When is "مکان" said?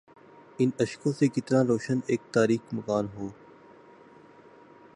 2.73-3.05